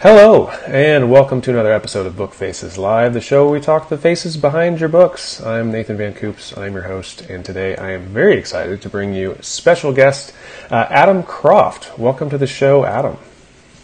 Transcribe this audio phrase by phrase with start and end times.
[0.00, 3.88] Hello, and welcome to another episode of Book Faces Live, the show where we talk
[3.88, 5.42] the faces behind your books.
[5.42, 9.14] I'm Nathan Van Coops, I'm your host, and today I am very excited to bring
[9.14, 10.34] you special guest
[10.70, 11.98] uh, Adam Croft.
[11.98, 13.16] Welcome to the show, Adam.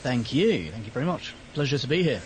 [0.02, 0.70] Thank you.
[0.70, 1.34] Thank you very much.
[1.54, 2.20] Pleasure to be here.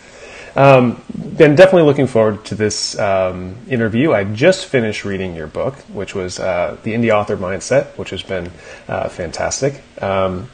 [0.57, 0.99] Um,
[1.37, 4.11] been definitely looking forward to this um, interview.
[4.11, 8.23] I just finished reading your book, which was uh, The Indie Author Mindset, which has
[8.23, 8.49] been
[8.87, 9.83] uh, fantastic.
[10.01, 10.45] Um,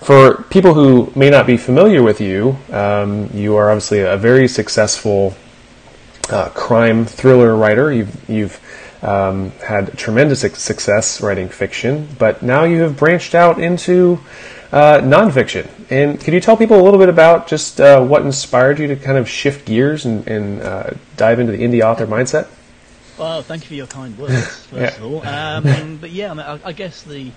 [0.00, 4.48] for people who may not be familiar with you, um, you are obviously a very
[4.48, 5.34] successful
[6.30, 7.92] uh, crime thriller writer.
[7.92, 8.60] You've, you've
[9.02, 14.18] um, had tremendous success writing fiction, but now you have branched out into
[14.72, 15.68] uh, nonfiction.
[15.90, 18.96] And can you tell people a little bit about just uh, what inspired you to
[18.96, 22.48] kind of shift gears and, and uh, dive into the indie author mindset?
[23.18, 25.04] Well, thank you for your kind words, first yeah.
[25.04, 25.26] of all.
[25.26, 27.30] Um, but yeah, I, mean, I, I guess the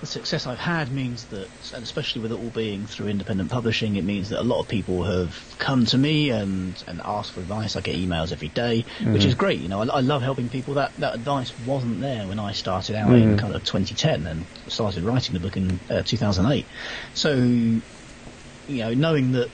[0.00, 3.96] the success I've had means that, and especially with it all being through independent publishing,
[3.96, 7.40] it means that a lot of people have come to me and, and asked for
[7.40, 7.76] advice.
[7.76, 9.12] I get emails every day, mm-hmm.
[9.12, 9.60] which is great.
[9.60, 10.74] You know, I, I, love helping people.
[10.74, 13.32] That that advice wasn't there when I started out mm-hmm.
[13.32, 16.64] in kind of 2010 and started writing the book in uh, 2008.
[17.12, 17.82] So, you
[18.68, 19.50] know, knowing that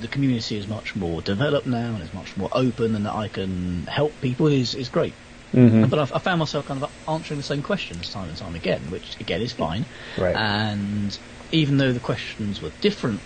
[0.00, 3.28] the community is much more developed now and is much more open and that I
[3.28, 5.14] can help people is, is great.
[5.56, 5.86] Mm-hmm.
[5.86, 8.82] But I've, I found myself kind of answering the same questions time and time again,
[8.90, 9.86] which again is fine.
[10.18, 10.36] Right.
[10.36, 11.18] And
[11.50, 13.20] even though the questions were different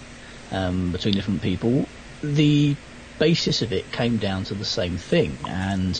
[0.52, 1.86] um, between different people,
[2.22, 2.76] the
[3.18, 5.36] basis of it came down to the same thing.
[5.46, 5.96] And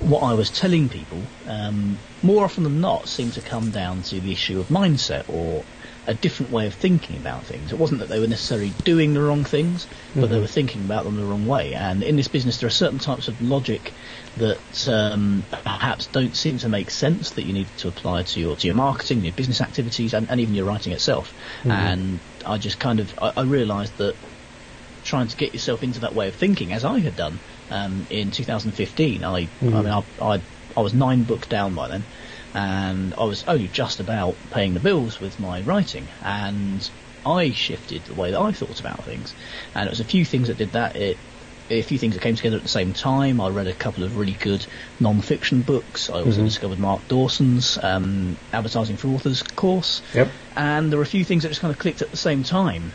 [0.00, 4.20] what I was telling people, um, more often than not, seemed to come down to
[4.20, 5.62] the issue of mindset or
[6.06, 7.72] a different way of thinking about things.
[7.72, 10.32] It wasn't that they were necessarily doing the wrong things, but mm-hmm.
[10.32, 11.74] they were thinking about them the wrong way.
[11.74, 13.92] And in this business, there are certain types of logic
[14.36, 18.56] that um, perhaps don't seem to make sense that you need to apply to your
[18.56, 21.32] to your marketing, your business activities, and, and even your writing itself.
[21.60, 21.70] Mm-hmm.
[21.70, 24.14] And I just kind of I, I realised that
[25.04, 27.38] trying to get yourself into that way of thinking, as I had done
[27.70, 29.74] um, in 2015, I mm-hmm.
[29.74, 30.40] I mean I, I
[30.76, 32.04] I was nine books down by then
[32.56, 36.88] and I was only just about paying the bills with my writing, and
[37.24, 39.34] I shifted the way that I thought about things,
[39.74, 40.96] and it was a few things that did that.
[40.96, 41.18] It
[41.70, 43.40] a few things that came together at the same time.
[43.40, 44.64] I read a couple of really good
[45.00, 46.10] non-fiction books.
[46.10, 46.44] I also mm-hmm.
[46.44, 50.02] discovered Mark Dawson's um, Advertising for Authors course.
[50.14, 50.28] Yep.
[50.56, 52.92] And there were a few things that just kind of clicked at the same time.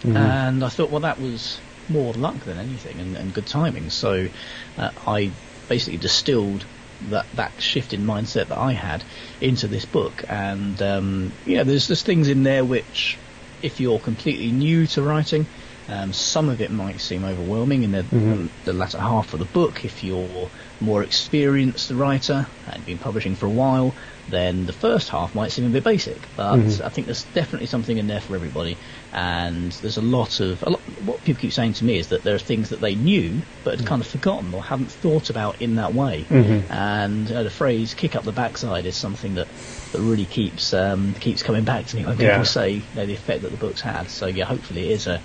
[0.00, 0.16] Mm-hmm.
[0.16, 3.90] And I thought, well, that was more luck than anything and, and good timing.
[3.90, 4.28] So
[4.76, 5.30] uh, I
[5.68, 6.64] basically distilled
[7.10, 9.04] that that shift in mindset that I had
[9.40, 10.24] into this book.
[10.28, 13.18] And um, yeah, there's there's things in there which,
[13.62, 15.46] if you're completely new to writing,
[15.88, 18.46] um, some of it might seem overwhelming in the, mm-hmm.
[18.64, 19.84] the latter half of the book.
[19.84, 20.50] If you're
[20.80, 23.94] more experienced the writer and been publishing for a while,
[24.28, 26.18] then the first half might seem a bit basic.
[26.36, 26.84] But mm-hmm.
[26.84, 28.76] I think there's definitely something in there for everybody.
[29.12, 32.22] And there's a lot of a lot, what people keep saying to me is that
[32.22, 33.88] there are things that they knew but had mm-hmm.
[33.88, 36.26] kind of forgotten or haven't thought about in that way.
[36.28, 36.70] Mm-hmm.
[36.70, 39.48] And uh, the phrase "kick up the backside" is something that
[39.92, 42.42] that really keeps um, keeps coming back to me when people yeah.
[42.42, 44.10] say you know, the effect that the book's had.
[44.10, 45.22] So yeah, hopefully it is a,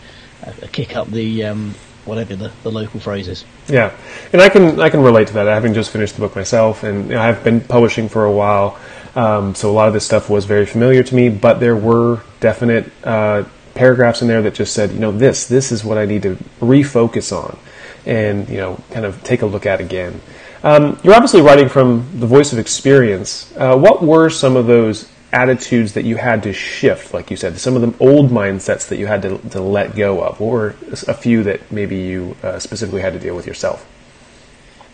[0.48, 3.46] a, a kick up the um, whatever the, the local phrase is.
[3.68, 3.96] Yeah,
[4.32, 5.48] and I can I can relate to that.
[5.48, 8.78] Having just finished the book myself, and I've been publishing for a while,
[9.16, 11.30] um, so a lot of this stuff was very familiar to me.
[11.30, 13.46] But there were definite uh,
[13.76, 16.36] paragraphs in there that just said, you know, this this is what I need to
[16.60, 17.58] refocus on,
[18.06, 20.22] and you know, kind of take a look at again.
[20.64, 23.54] Um, you're obviously writing from the voice of experience.
[23.58, 27.58] Uh, what were some of those attitudes that you had to shift, like you said,
[27.58, 30.40] some of the old mindsets that you had to, to let go of?
[30.40, 30.76] What were
[31.08, 33.86] a few that maybe you uh, specifically had to deal with yourself?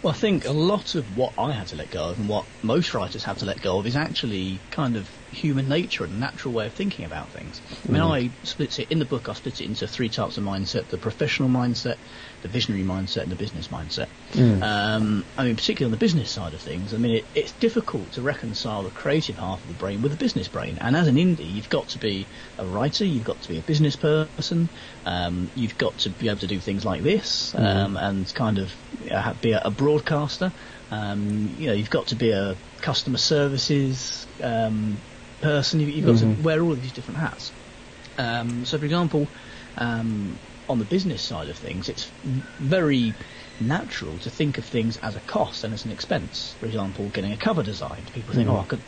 [0.02, 2.46] Well, I think a lot of what I had to let go of and what
[2.64, 6.54] most writers have to let go of is actually kind of human nature and natural
[6.54, 7.62] way of thinking about things.
[7.88, 8.10] I mean, mm.
[8.10, 9.28] I split it in the book.
[9.28, 11.98] I split it into three types of mindset: the professional mindset,
[12.42, 14.08] the visionary mindset and the business mindset.
[14.34, 14.62] Mm.
[14.62, 18.12] Um, I mean, particularly on the business side of things, I mean, it, it's difficult
[18.14, 20.78] to reconcile the creative half of the brain with the business brain.
[20.80, 22.26] And as an indie, you've got to be
[22.58, 24.70] a writer, you've got to be a business person,
[25.06, 27.64] um, you've got to be able to do things like this, mm.
[27.64, 28.74] um, and kind of
[29.12, 30.52] uh, be a, a broadcaster.
[30.92, 34.98] Um, you know, you've got to be a customer services um,
[35.42, 35.80] person.
[35.80, 36.36] You've, you've got mm-hmm.
[36.36, 37.52] to wear all of these different hats.
[38.18, 39.28] Um, so, for example,
[39.78, 40.38] um,
[40.70, 42.10] on the business side of things, it's
[42.60, 43.14] very
[43.60, 46.56] natural to think of things as a cost and as an expense.
[46.60, 48.12] For example, getting a cover designed.
[48.14, 48.54] People think, mm.
[48.54, 48.80] oh, I could,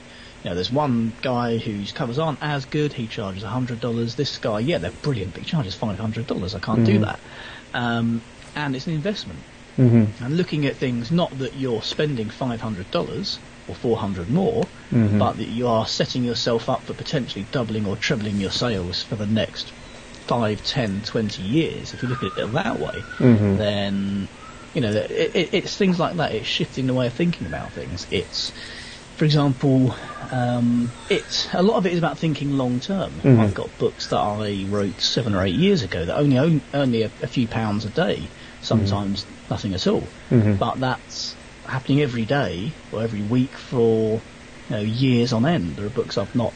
[0.44, 2.94] you know, there's one guy whose covers aren't as good.
[2.94, 4.16] He charges hundred dollars.
[4.16, 6.56] This guy, yeah, they're brilliant, but he charges five hundred dollars.
[6.56, 6.86] I can't mm.
[6.86, 7.04] do mm-hmm.
[7.04, 7.20] that.
[7.74, 8.22] Um,
[8.56, 9.40] and it's an investment.
[9.78, 10.24] Mm-hmm.
[10.24, 14.64] And looking at things, not that you're spending five hundred dollars or four hundred more,
[14.92, 15.18] mm-hmm.
[15.18, 19.16] but that you are setting yourself up for potentially doubling or trebling your sales for
[19.16, 19.72] the next
[20.28, 23.58] 5, 10, 20 years, if you look at it that way, mm-hmm.
[23.58, 24.28] then
[24.74, 26.34] you know it, it, it's things like that.
[26.34, 28.08] It's shifting the way of thinking about things.
[28.12, 28.52] It's
[29.22, 29.94] for example,
[30.32, 33.12] um, it's a lot of it is about thinking long term.
[33.12, 33.40] Mm-hmm.
[33.40, 37.04] I've got books that I wrote seven or eight years ago that only own only
[37.04, 38.64] a, a few pounds a day, mm-hmm.
[38.64, 40.04] sometimes nothing at all.
[40.58, 41.36] But that's
[41.68, 44.22] happening every day or every week for
[44.70, 45.76] you know, years on end.
[45.76, 46.54] There are books I've not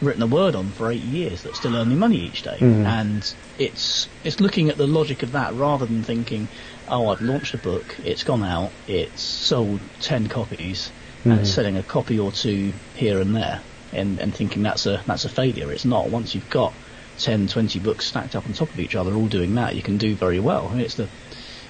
[0.00, 2.56] written a word on for eight years that still earn me money each day.
[2.58, 2.84] Mm.
[2.84, 6.48] And it's it's looking at the logic of that rather than thinking,
[6.88, 10.90] oh, I've launched a book, it's gone out, it's sold ten copies,
[11.24, 13.60] and it's selling a copy or two here and there,
[13.92, 15.70] and, and thinking that's a that's a failure.
[15.70, 16.08] It's not.
[16.08, 16.72] Once you've got
[17.18, 19.98] 10, 20 books stacked up on top of each other, all doing that, you can
[19.98, 20.68] do very well.
[20.68, 21.08] I mean, it's the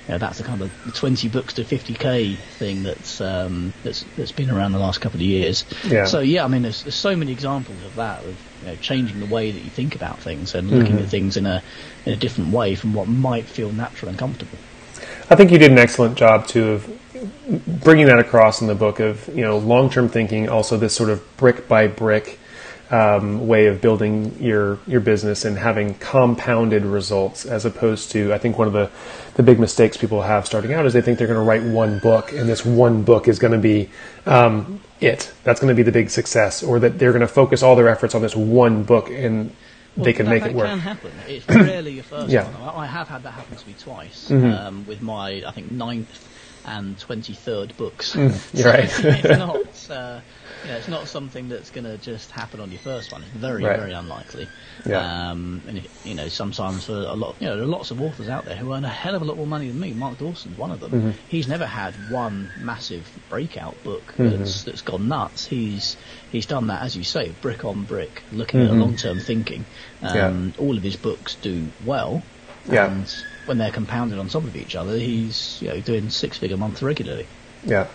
[0.06, 4.04] you know, that's the kind of the 20 books to 50k thing that's um, that's
[4.16, 5.64] that's been around the last couple of years.
[5.84, 6.06] Yeah.
[6.06, 9.20] So yeah, I mean, there's, there's so many examples of that of you know, changing
[9.20, 11.62] the way that you think about things and looking at things in a
[12.06, 14.58] in a different way from what might feel natural and comfortable.
[15.28, 18.98] I think you did an excellent job too of bringing that across in the book
[18.98, 22.39] of you know long term thinking, also this sort of brick by brick
[22.90, 28.38] um, way of building your your business and having compounded results, as opposed to I
[28.38, 28.90] think one of the
[29.34, 31.98] the big mistakes people have starting out is they think they're going to write one
[32.00, 33.88] book and this one book is going to be
[34.26, 35.32] um, it.
[35.44, 37.88] That's going to be the big success, or that they're going to focus all their
[37.88, 39.52] efforts on this one book and
[39.96, 40.66] they can that, make that it work.
[40.66, 41.12] can happen.
[41.26, 42.44] It's rarely your first Yeah.
[42.44, 42.60] Mm-hmm.
[42.64, 42.74] one.
[42.74, 46.28] I, I have had that happen to me twice um, with my, I think, ninth
[46.66, 48.14] and twenty-third books.
[48.14, 48.84] Mm, you're right.
[49.24, 50.20] it's not, uh,
[50.64, 53.22] you know, it's not something that's going to just happen on your first one.
[53.22, 53.78] It's very, Right.
[53.78, 54.48] very unlikely.
[54.84, 55.30] Yeah.
[55.30, 58.00] Um, and it, you know, sometimes for a lot, you know, there are lots of
[58.02, 59.92] authors out there who earn a hell of a lot more money than me.
[59.94, 60.92] Mark Dawson's one of them.
[60.92, 61.10] Mm-hmm.
[61.28, 64.38] He's never had one massive breakout book Mm-hmm.
[64.38, 65.46] that's that's gone nuts.
[65.46, 65.96] He's
[66.30, 68.74] he's done that, as you say, brick on brick, looking Mm-hmm.
[68.74, 69.64] at long-term thinking.
[70.02, 72.22] Um, All of his books do well,
[72.68, 72.90] Yeah.
[72.90, 76.82] and when they're compounded on top of each other, he's you know doing six-figure months
[76.82, 77.26] regularly.
[77.64, 77.86] Yeah,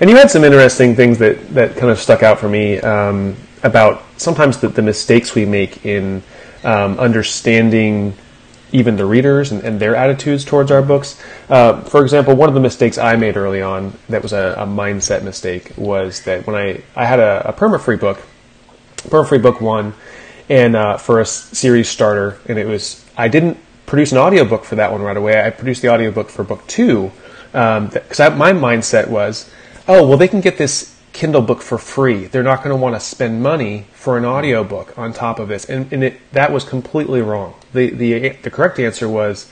[0.00, 3.36] and you had some interesting things that, that kind of stuck out for me um,
[3.62, 6.22] about sometimes the, the mistakes we make in
[6.64, 8.14] um, understanding
[8.72, 11.20] even the readers and, and their attitudes towards our books.
[11.50, 14.66] Uh, for example, one of the mistakes I made early on that was a, a
[14.66, 18.18] mindset mistake was that when I, I had a, a perma-free book,
[18.96, 19.92] perma-free book one,
[20.48, 24.76] and uh, for a series starter, and it was I didn't produce an audiobook for
[24.76, 25.44] that one right away.
[25.44, 27.12] I produced the audiobook for book two
[27.52, 29.50] because I my mindset was,
[29.86, 32.26] oh well, they can get this Kindle book for free.
[32.26, 35.66] They're not going to want to spend money for an audiobook on top of this,
[35.66, 37.54] and, and it, that was completely wrong.
[37.72, 39.50] The the the correct answer was.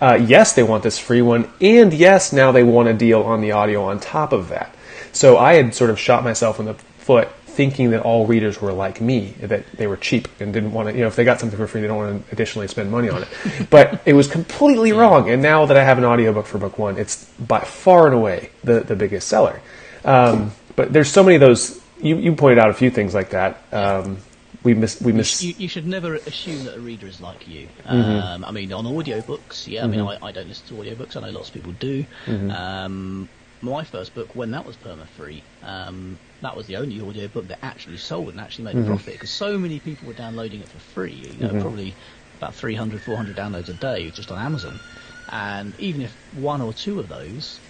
[0.00, 3.40] Uh, yes, they want this free one, and yes, now they want a deal on
[3.40, 4.72] the audio on top of that.
[5.10, 8.72] So I had sort of shot myself in the foot thinking that all readers were
[8.72, 11.40] like me, that they were cheap and didn't want to, you know, if they got
[11.40, 13.28] something for free, they don't want to additionally spend money on it.
[13.68, 15.28] But it was completely wrong.
[15.28, 18.50] And now that I have an audiobook for book one, it's by far and away
[18.62, 19.60] the, the biggest seller.
[20.04, 23.30] Um, but there's so many of those, you, you pointed out a few things like
[23.30, 23.60] that.
[23.72, 24.18] Um,
[24.62, 27.66] we miss, we miss, You, you should never assume that a reader is like you.
[27.84, 27.94] Mm-hmm.
[28.22, 29.82] Um, I mean, on audiobooks, yeah.
[29.82, 31.16] I mean, I, I don't listen to audiobooks.
[31.16, 32.06] I know lots of people do.
[32.26, 32.50] Mm-hmm.
[32.52, 33.28] Um,
[33.62, 37.64] my first book, when that was perma free, um, that was the only audiobook that
[37.64, 38.82] actually sold and actually made Mm-hmm.
[38.84, 41.36] a profit because so many people were downloading it for free.
[41.38, 41.96] You know, probably
[42.34, 44.80] about 300, 400 downloads a day just on Amazon.
[45.28, 47.60] And even if one or two of those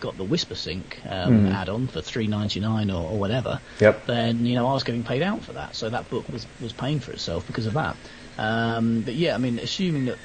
[0.00, 4.06] got the WhisperSync um, add-on for three ninety nine or, or whatever, Yep.
[4.06, 5.76] then you know I was getting paid out for that.
[5.76, 7.98] So that book was was paying for itself because of that.
[8.38, 10.18] Um, but yeah, I mean, assuming that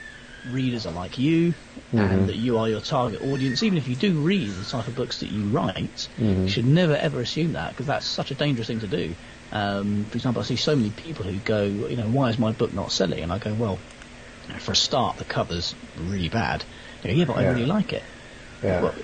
[0.52, 1.54] readers are like you
[1.92, 4.96] and that you are your target audience, even if you do read the type of
[4.96, 8.68] books that you write, you should never ever assume that because that's such a dangerous
[8.68, 9.16] thing to do.
[9.52, 12.52] Um, for example, I see so many people who go, you know, why is my
[12.52, 13.22] book not selling?
[13.22, 13.80] And I go, well,
[14.60, 16.64] for a start, the cover's really bad.
[17.04, 18.04] Go, yeah, but I really like it.
[18.62, 18.82] yeah.
[18.82, 18.96] Well,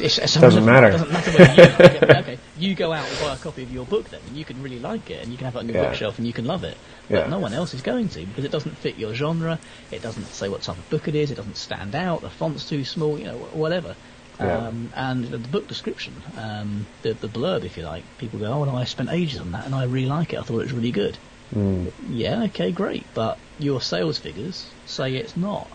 [0.00, 0.88] it's, it's Doesn't matter.
[0.88, 1.62] It doesn't matter whether you,
[2.08, 4.44] okay, okay, you go out and buy a copy of your book then, and you
[4.44, 5.88] can really like it, and you can have it on your Yeah.
[5.88, 6.76] bookshelf, and you can love it.
[7.08, 7.26] But Yeah.
[7.28, 9.58] no one else is going to because it doesn't fit your genre.
[9.90, 11.30] It doesn't say what type of book it is.
[11.30, 12.22] It doesn't stand out.
[12.22, 13.18] The font's too small.
[13.18, 13.96] You know, wh- whatever.
[14.38, 14.56] Yeah.
[14.68, 18.60] Um, and the book description, um, the, the blurb, if you like, people go, "Oh,
[18.60, 20.38] well, I spent ages on that, and I really like it.
[20.38, 21.18] I thought it was really good."
[21.54, 21.92] Mm.
[22.08, 25.66] Yeah, okay, great, but your sales figures say it's not.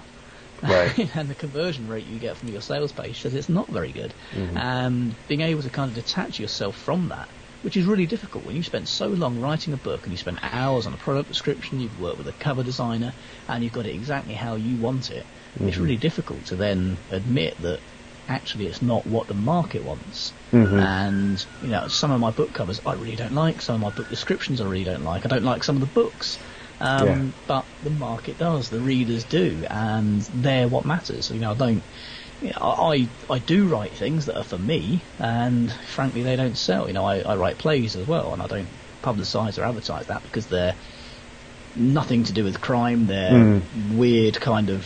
[0.62, 0.97] Right.
[1.15, 4.13] and the conversion rate you get from your sales page says it's not very good.
[4.33, 4.57] Mm-hmm.
[4.57, 7.27] And being able to kind of detach yourself from that,
[7.62, 10.39] which is really difficult when you spend so long writing a book and you spend
[10.41, 13.13] hours on a product description, you've worked with a cover designer,
[13.47, 15.25] and you've got it exactly how you want it.
[15.55, 15.67] Mm-hmm.
[15.67, 17.79] It's really difficult to then admit that
[18.27, 20.33] actually it's not what the market wants.
[20.51, 20.79] Mm-hmm.
[20.79, 23.62] And you know, some of my book covers I really don't like.
[23.62, 25.25] Some of my book descriptions I really don't like.
[25.25, 26.38] I don't like some of the books.
[26.82, 27.32] Um, Yeah.
[27.48, 31.29] But the market does, the readers do, and they're what matters.
[31.32, 31.84] You know, I don't.
[32.41, 36.58] You know, I I do write things that are for me, and frankly, they don't
[36.58, 36.88] sell.
[36.88, 38.67] You know, I, I write plays as well, and I don't
[39.01, 40.75] publicise or advertise that because they're
[41.75, 43.08] nothing to do with crime.
[43.08, 43.96] They're Mm.
[43.96, 44.86] weird kind of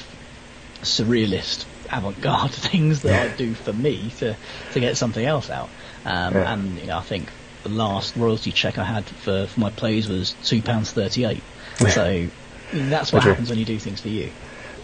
[0.82, 4.38] surrealist avant-garde things that I do for me to
[4.74, 5.70] to get something else out.
[6.06, 6.54] Um, Yeah.
[6.54, 7.32] And you know, I think
[7.64, 11.44] the last royalty check I had for, for my plays was two pounds thirty-eight.
[11.88, 12.28] So
[12.74, 14.30] that's what happens when you do things for you.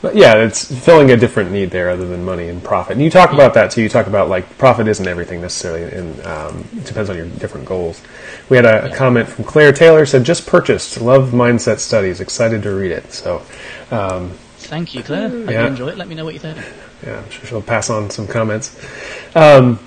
[0.01, 2.93] But yeah, it's filling a different need there other than money and profit.
[2.93, 3.81] And you talk about that too.
[3.81, 7.65] You talk about like profit isn't everything necessarily, and um, it depends on your different
[7.65, 8.01] goals.
[8.49, 8.95] We had a, a Yeah.
[8.95, 13.11] comment from Claire Taylor said just purchased, love mindset studies, excited to read it.
[13.13, 13.41] So
[13.89, 15.29] um, Thank you, Claire.
[15.29, 15.61] Hope Yeah.
[15.61, 15.97] you enjoy it.
[15.97, 16.57] Let me know what you think.
[17.05, 18.75] yeah, I'm sure she'll pass on some comments.
[19.35, 19.79] Um,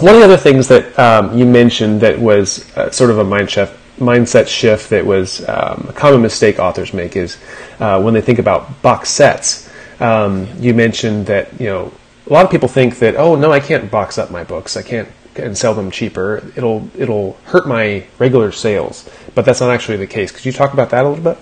[0.00, 3.24] one of the other things that um, you mentioned that was uh, sort of a
[3.24, 7.38] mind shift, mindset shift that was um, a common mistake authors make is
[7.80, 9.70] uh, when they think about box sets.
[10.00, 11.92] Um, you mentioned that you know
[12.26, 14.82] a lot of people think that oh no I can't box up my books I
[14.82, 19.96] can't and sell them cheaper it'll it'll hurt my regular sales but that's not actually
[19.96, 20.30] the case.
[20.30, 21.38] Could you talk about that a little bit?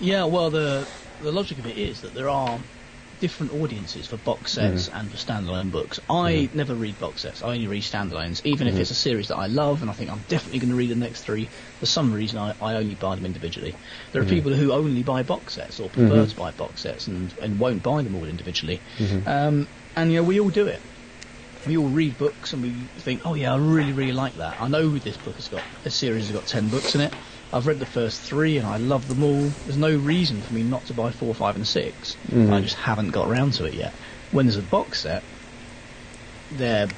[0.00, 0.86] Yeah, well, the
[1.22, 2.58] the logic of it is that there are
[3.20, 4.96] different audiences for box sets Mm-hmm.
[4.98, 6.00] and for standalone books.
[6.08, 7.42] I never read box sets.
[7.42, 8.76] I only read standalones, even Mm-hmm.
[8.76, 10.90] if it's a series that I love and I think I'm definitely going to read
[10.90, 11.48] the next three.
[11.80, 13.74] For some reason, I, I only buy them individually.
[14.12, 14.34] There are Mm-hmm.
[14.34, 17.82] people who only buy box sets or prefer to buy box sets and, and won't
[17.82, 18.80] buy them all individually.
[18.98, 19.28] Mm-hmm.
[19.28, 20.80] Um, and you know, we all do it.
[21.66, 24.60] We all read books and we think, oh yeah, I really, really like that.
[24.60, 27.12] I know this book has got a series has got ten books in it.
[27.52, 29.54] I've read the first three and I love them all.
[29.64, 32.16] There's no reason for me not to buy four, five, and 6
[32.52, 33.94] I just haven't got around to it yet.
[34.30, 35.24] When there's a box set,
[36.50, 36.88] they're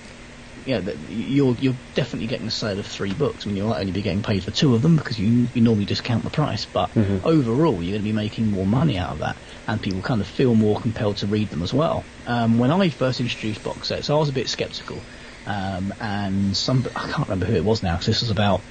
[0.66, 3.46] yeah, you're you're definitely getting a sale of three books.
[3.46, 5.86] I mean, you'll only be getting paid for two of them because you you normally
[5.86, 6.66] discount the price.
[6.66, 6.90] But
[7.24, 10.26] overall, you're going to be making more money out of that, and people kind of
[10.26, 12.04] feel more compelled to read them as well.
[12.26, 15.06] Um, when I first introduced box sets, I was a bit sceptical,
[15.46, 18.64] um, and some I can't remember who it was now because this was about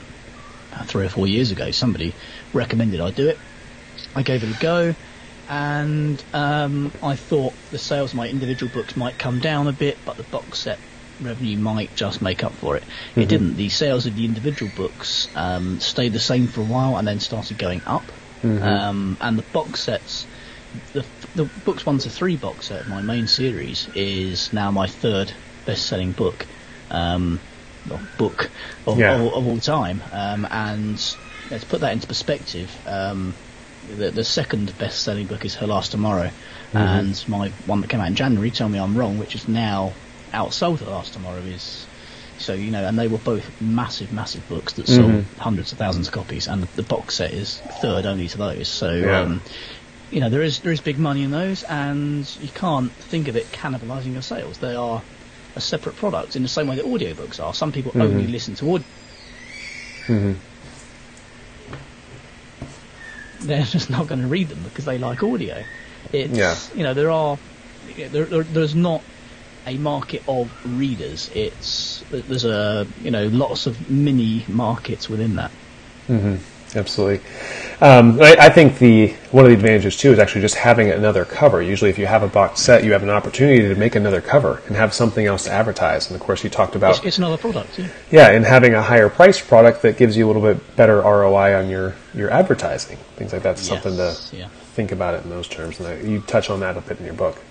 [0.85, 1.71] three or four years ago.
[1.71, 2.13] Somebody
[2.53, 3.37] recommended I do it.
[4.15, 4.95] I gave it a go,
[5.49, 9.97] and um, I thought the sales of my individual books might come down a bit,
[10.05, 10.79] but the box set
[11.21, 12.83] revenue might just make up for it.
[13.15, 13.55] It didn't.
[13.57, 17.19] The sales of the individual books um, stayed the same for a while and then
[17.19, 18.03] started going up.
[18.63, 20.25] Um, and the box sets,
[20.93, 25.33] the, the books one to three box set, my main series, is now my third
[25.65, 26.47] best-selling book.
[26.89, 27.39] Um,
[27.89, 28.49] well, book
[28.85, 29.15] of, Yeah.
[29.15, 30.01] of, of all time.
[30.11, 31.15] Um, and
[31.49, 33.33] let's put that into perspective, um,
[33.97, 36.31] the, the second best-selling book is Her Last Tomorrow,
[36.73, 39.93] and my one that came out in January, Tell Me I'm Wrong, which is now
[40.33, 41.87] outsold Her Last Tomorrow, is
[42.37, 46.07] so you know, and they were both massive, massive books that sold hundreds of thousands
[46.07, 48.67] of copies, and the, the box set is third only to those.
[48.67, 48.91] So.
[48.91, 49.21] Yeah.
[49.21, 49.41] Um,
[50.11, 53.35] you know there is there is big money in those, and you can't think of
[53.35, 54.57] it cannibalising your sales.
[54.57, 55.03] They are
[55.55, 57.53] a separate product in the same way that audiobooks are.
[57.53, 58.01] Some people mm-hmm.
[58.01, 58.87] only listen to audio.
[60.07, 60.33] Mm-hmm.
[63.47, 65.63] They're just not going to read them because they like audio.
[66.11, 66.55] It's Yeah.
[66.75, 67.37] you know there are
[67.95, 69.01] there, there, there's not
[69.65, 71.29] a market of readers.
[71.33, 75.51] It's there's a you know lots of mini markets within that.
[76.07, 76.77] Mm-hmm.
[76.77, 77.25] Absolutely.
[77.81, 81.23] Um, I, I think the one of the advantages too is actually just having another
[81.23, 81.61] cover.
[81.61, 84.61] Usually, if you have a box set, you have an opportunity to make another cover
[84.67, 86.07] and have something else to advertise.
[86.09, 87.79] And of course, you talked about It's, it's another product.
[87.79, 87.87] Yeah.
[88.11, 91.57] yeah, and having a higher priced product that gives you a little bit better ROI
[91.57, 92.97] on your your advertising.
[93.15, 94.49] Things like that's something to yeah.
[94.73, 95.79] think about it in those terms.
[95.79, 97.41] And I, you touch on that a bit in your book.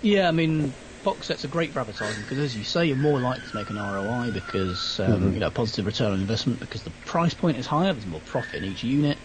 [0.00, 3.18] Yeah, I mean, box sets are great for advertising because, as you say, you're more
[3.18, 6.90] likely to make an ROI because um, you know positive return on investment because the
[7.04, 7.92] price point is higher.
[7.92, 9.18] There's more profit in each unit.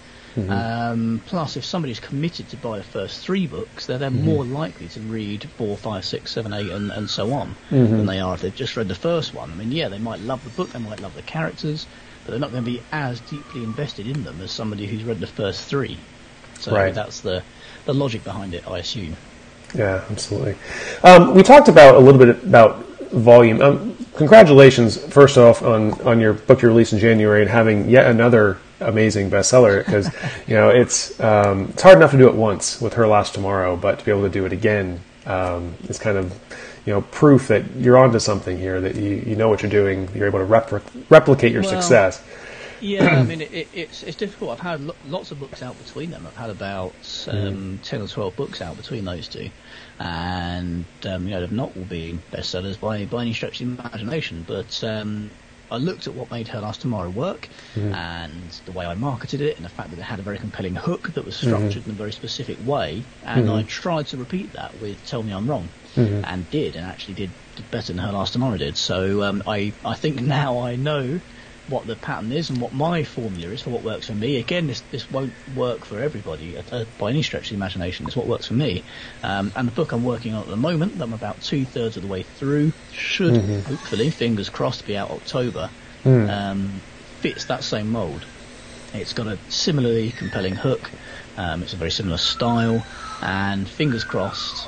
[0.50, 4.88] Um, plus, if somebody's committed to buy the first three books, they're then more likely
[4.90, 8.42] to read four, five, six, seven, eight, and, and so on than they are if
[8.42, 9.52] they've just read the first one.
[9.52, 11.86] I mean, yeah, they might love the book, they might love the characters,
[12.24, 15.20] but they're not going to be as deeply invested in them as somebody who's read
[15.20, 15.98] the first three.
[16.60, 16.94] So Right.
[16.94, 17.44] that's the
[17.86, 19.18] the logic behind it, I assume.
[19.74, 20.56] Yeah, absolutely.
[21.04, 23.62] Um, we talked about a little bit about volume.
[23.62, 28.06] Um, congratulations, first off, on on your book you released in January and having yet
[28.06, 29.86] another amazing bestseller.
[29.86, 30.10] Because
[30.48, 33.76] you know it's um, it's hard enough to do it once with Her Last Tomorrow,
[33.76, 36.38] but to be able to do it again um, is kind of
[36.86, 38.82] you know proof that you're onto something here.
[38.82, 40.10] That you, you know what you're doing.
[40.16, 42.24] You're able to repli- replicate your Well, success.
[42.82, 44.52] Yeah, I mean, it, it, it's it's difficult.
[44.52, 46.26] I've had lo- lots of books out between them.
[46.26, 46.94] I've had about
[47.30, 49.50] um, ten or twelve books out between those two,
[50.00, 53.82] and um, you know they've not all been bestsellers by by any stretch of the
[53.84, 54.44] imagination.
[54.48, 55.30] But um,
[55.72, 57.94] I looked at what made Her Last Tomorrow work, mm-hmm.
[57.94, 60.76] and the way I marketed it, and the fact that it had a very compelling
[60.76, 61.92] hook that was structured mm-hmm.
[61.92, 63.56] in a very specific way, and mm-hmm.
[63.56, 66.26] I tried to repeat that with Tell Me I'm Wrong, mm-hmm.
[66.26, 68.76] and did, and actually did, did better than Her Last Tomorrow did.
[68.76, 71.22] So um, I I think now I know
[71.72, 74.38] what the pattern is and what my formula is for what works for me.
[74.38, 78.06] Again, this this won't work for everybody uh, by any stretch of the imagination.
[78.06, 78.84] It's what works for me.
[79.24, 81.96] Um, and the book I'm working on at the moment, that I'm about two thirds
[81.98, 83.62] of the way through, should mm-hmm.
[83.62, 85.70] hopefully, fingers crossed, be out October.
[86.04, 86.30] Mm.
[86.30, 86.82] Um,
[87.22, 88.26] fits that same mould.
[88.94, 90.90] It's got a similarly compelling hook.
[91.38, 92.86] Um, it's a very similar style,
[93.22, 94.68] and fingers crossed,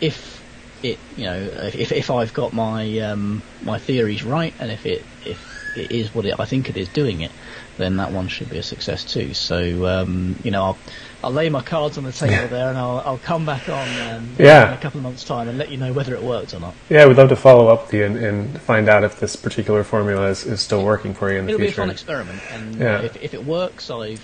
[0.00, 0.39] if
[0.82, 5.04] it, you know, if if I've got my um, my theories right, and if it
[5.24, 7.30] if it is what it, I think it is doing it,
[7.76, 9.34] then that one should be a success too.
[9.34, 10.78] So um, you know, I'll
[11.22, 14.30] I'll lay my cards on the table there, and I'll I'll come back on um,
[14.38, 14.68] yeah.
[14.68, 16.74] in a couple of months' time and let you know whether it worked or not.
[16.88, 19.84] Yeah, we'd love to follow up with you and, and find out if this particular
[19.84, 21.82] formula is, is still working for you in the It'll future.
[21.82, 23.02] It'll be a fun experiment, and yeah.
[23.02, 24.22] if if it works, I've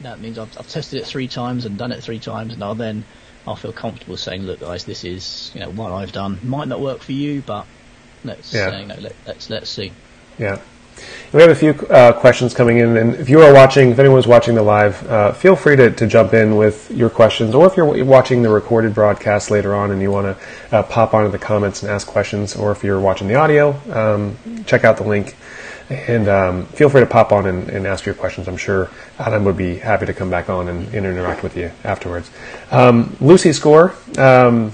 [0.00, 2.74] that means I've, I've tested it three times and done it three times, and I'll
[2.74, 3.04] then
[3.46, 6.38] I'll feel comfortable saying, look, guys, this is you know what I've done.
[6.42, 7.66] Might not work for you, but
[8.24, 8.68] let's yeah.
[8.68, 9.92] uh, you know, let, let's let's see.
[10.38, 10.60] Yeah.
[11.32, 14.26] We have a few uh, questions coming in, and if you are watching, if anyone's
[14.26, 17.76] watching the live, uh, feel free to, to jump in with your questions, or if
[17.76, 21.38] you're watching the recorded broadcast later on and you want to uh, pop onto the
[21.38, 25.34] comments and ask questions, or if you're watching the audio, um, check out the link
[25.90, 28.48] and um, feel free to pop on and, and, ask your questions.
[28.48, 31.70] I'm sure Adam would be happy to come back on and, and interact with you
[31.84, 32.30] afterwards.
[32.70, 34.72] Um, Lucy Score, um,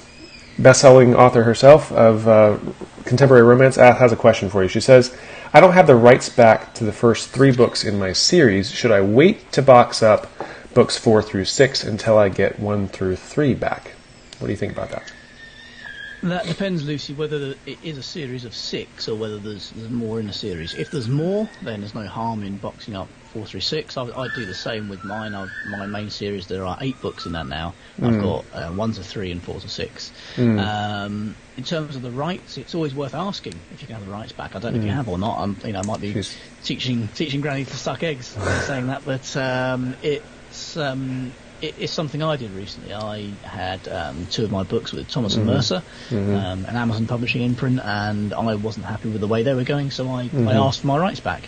[0.58, 2.58] best-selling author herself of uh,
[3.04, 4.68] contemporary romance, has a question for you.
[4.68, 5.16] She says.
[5.50, 8.70] I don't have the rights back to the first three books in my series.
[8.70, 10.30] Should I wait to box up
[10.74, 13.92] books four through six until I get one through three back?
[14.38, 15.10] What do you think about that?
[16.22, 20.18] That depends, Lucy, whether it is a series of six or whether there's, there's more
[20.18, 20.74] in a series.
[20.74, 23.96] If there's more, then there's no harm in boxing up four through six.
[23.96, 25.34] I, I do the same with mine.
[25.34, 27.74] I've, my main series, there are eight books in that now.
[28.00, 28.08] Mm.
[28.08, 28.22] I've hmm.
[28.22, 30.10] got uh, one to three and four to six.
[30.34, 30.60] Mm.
[30.60, 34.12] Um, in terms of the rights, it's always worth asking if you can have the
[34.12, 34.56] rights back.
[34.56, 34.82] I don't know mm.
[34.82, 34.96] if you hmm.
[34.96, 35.38] have or not.
[35.38, 36.22] I'm, you know, I might be
[36.64, 38.26] teaching teaching Granny to suck eggs
[38.66, 40.76] saying that, but um, it's.
[40.76, 42.94] Um, it's something I did recently.
[42.94, 45.42] I had um, two of my books with Thomas mm-hmm.
[45.42, 46.34] and Mercer, mm-hmm.
[46.34, 49.90] um, an Amazon publishing imprint, and I wasn't happy with the way they were going,
[49.90, 50.48] so I, mm-hmm.
[50.48, 51.42] I asked for my rights back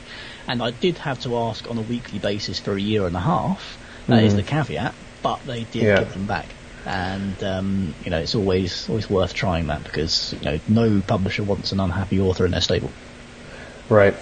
[0.50, 3.20] and I did have to ask on a weekly basis for a year and a
[3.20, 3.78] half.
[4.08, 4.92] That is the caveat,
[5.22, 5.98] but they did yeah.
[6.00, 6.46] give them back.
[6.84, 11.44] And um, you know, it's always always worth trying that because you know no publisher
[11.44, 12.90] wants an unhappy author in their stable.
[13.88, 14.14] Right.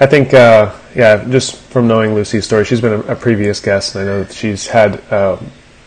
[0.00, 3.94] I think, uh, yeah, just from knowing Lucy's story, she's been a, a previous guest,
[3.94, 5.38] and I know that she's had uh,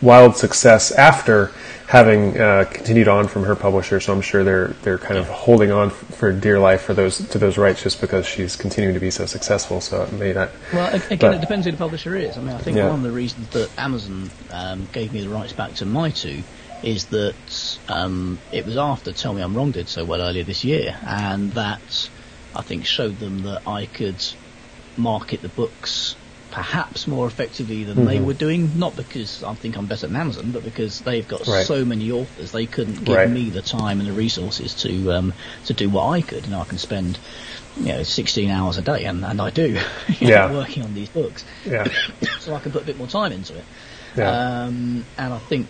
[0.01, 1.51] wild success after
[1.87, 5.71] having uh, continued on from her publisher, so I'm sure they're they're kind of holding
[5.71, 9.11] on for dear life for those to those rights just because she's continuing to be
[9.11, 9.81] so successful.
[9.81, 10.49] So it may not.
[10.73, 12.37] Well, again, but, it depends who the publisher is.
[12.37, 12.87] I mean, I think yeah.
[12.87, 16.43] one of the reasons that Amazon um, gave me the rights back to my two
[16.81, 20.63] is that um, it was after Tell Me I'm Wrong did so well earlier this
[20.63, 22.09] year, and that
[22.55, 24.23] I think showed them that I could
[24.97, 26.15] market the books
[26.53, 28.05] perhaps more effectively than mm-hmm.
[28.05, 28.77] they were doing.
[28.77, 31.65] Not because I think I'm better than Amazon, but because they've got right.
[31.65, 33.29] so many authors, they couldn't give right.
[33.29, 35.33] me the time and the resources to um,
[35.65, 36.45] to do what I could.
[36.45, 37.17] And I can spend
[37.77, 39.79] you know 16 hours a day, and, and I do,
[40.19, 40.47] yeah.
[40.47, 41.43] know, working on these books.
[41.65, 41.87] Yeah.
[42.39, 43.65] so I can put a bit more time into it.
[44.15, 44.29] Yeah.
[44.65, 45.67] Um, and I think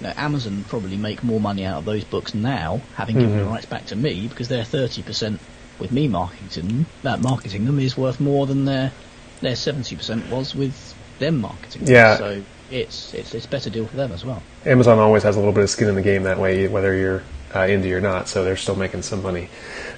[0.00, 3.40] you know, Amazon probably make more money out of those books now, having given mm-hmm.
[3.40, 5.38] the rights back to me, because they're 30%
[5.78, 8.92] with me marketing them that marketing them is worth more than their
[9.40, 11.82] their seventy percent was with them marketing.
[11.86, 12.16] Yeah.
[12.16, 14.42] So it's it's it's a better deal for them as well.
[14.64, 17.22] Amazon always has a little bit of skin in the game that way, whether you're
[17.52, 18.28] uh, indie or not.
[18.28, 19.48] So they're still making some money.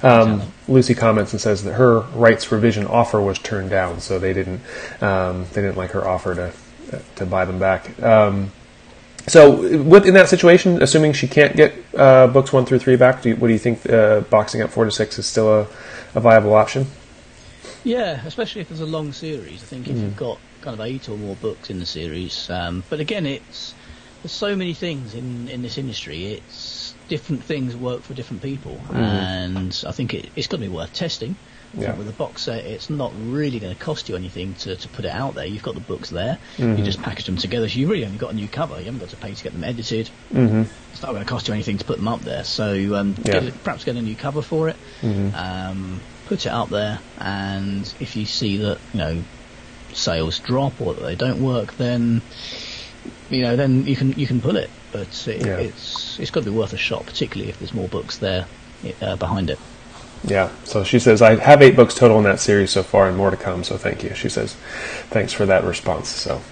[0.02, 4.32] Um, Lucy comments and says that her rights reversion offer was turned down, so they
[4.32, 4.60] didn't
[5.00, 6.52] um, they didn't like her offer to
[7.16, 8.00] to buy them back.
[8.02, 8.52] Um,
[9.28, 13.30] so, in that situation, assuming she can't get uh, books one through three back, do
[13.30, 13.88] you, what do you think?
[13.88, 15.66] Uh, boxing up four to six is still a,
[16.14, 16.86] a viable option?
[17.82, 19.62] Yeah, especially if there's a long series.
[19.62, 20.02] I think if mm.
[20.02, 23.74] you've got kind of eight or more books in the series, um, but again, it's
[24.22, 26.26] there's so many things in in this industry.
[26.26, 28.96] It's different things work for different people, mm.
[28.96, 31.36] and I think it, has got to be worth testing.
[31.74, 31.94] Yeah.
[31.94, 35.04] With a box set, it's not really going to cost you anything to, to put
[35.04, 35.44] it out there.
[35.44, 36.38] You've got the books there.
[36.56, 36.78] Mm-hmm.
[36.78, 37.68] You just package them together.
[37.68, 38.78] So you really only got a new cover.
[38.78, 40.08] You haven't got to pay to get them edited.
[40.32, 40.62] Mm-hmm.
[40.92, 42.44] It's not going to cost you anything to put them up there.
[42.44, 43.40] So um, yeah.
[43.40, 44.76] get, perhaps get a new cover for it.
[45.02, 45.34] Mm-hmm.
[45.34, 49.22] Um, put it up there, and if you see that you know
[49.92, 52.22] sales drop or that they don't work, then
[53.30, 54.70] you know then you can you can pull it.
[54.92, 55.56] But it, yeah.
[55.56, 58.46] it's it's got to be worth a shot, particularly if there's more books there
[59.00, 59.58] uh, behind it.
[60.26, 60.50] Yeah.
[60.64, 63.30] So she says, I have eight books total in that series so far and more
[63.30, 63.62] to come.
[63.62, 64.14] So thank you.
[64.14, 64.54] She says,
[65.10, 66.08] thanks for that response.
[66.08, 66.42] So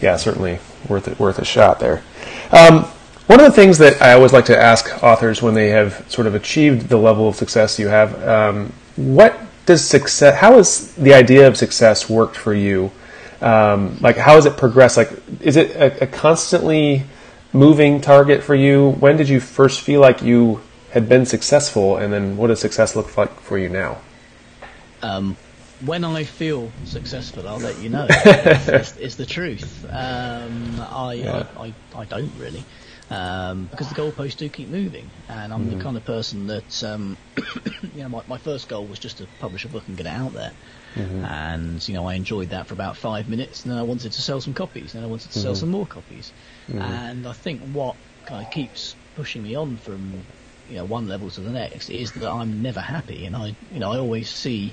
[0.00, 0.58] yeah, certainly
[0.88, 2.02] worth it, worth a shot there.
[2.50, 2.84] Um,
[3.28, 6.26] one of the things that I always like to ask authors when they have sort
[6.26, 11.14] of achieved the level of success you have, um, what does success, how has the
[11.14, 12.90] idea of success worked for you?
[13.40, 14.96] Um, like, how has it progressed?
[14.96, 17.04] Like, is it a, a constantly
[17.52, 18.90] moving target for you?
[18.90, 20.60] When did you first feel like you
[20.92, 23.98] had been successful, and then what does success look like for you now?
[25.02, 25.36] Um,
[25.84, 28.06] when I feel successful, I'll let you know.
[28.08, 29.86] it's, it's, it's the truth.
[29.90, 31.46] Um, I, yeah.
[31.56, 32.62] I, I, I, don't really.
[33.10, 35.76] Um, because the goalposts do keep moving, and I'm mm.
[35.76, 37.16] the kind of person that, um,
[37.94, 40.10] you know, my, my first goal was just to publish a book and get it
[40.10, 40.52] out there.
[40.94, 41.24] Mm-hmm.
[41.24, 44.20] And you know, I enjoyed that for about five minutes, and then I wanted to
[44.20, 45.40] sell some copies, and I wanted to mm-hmm.
[45.40, 46.32] sell some more copies.
[46.68, 46.82] Mm-hmm.
[46.82, 50.22] And I think what kind of keeps pushing me on from
[50.72, 53.78] you know one level to the next is that I'm never happy, and I you
[53.78, 54.72] know I always see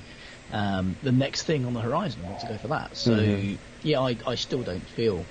[0.53, 2.21] um, the next thing on the horizon.
[2.23, 2.95] I want to go for that.
[2.95, 3.55] So mm-hmm.
[3.83, 5.25] yeah, I, I still don't feel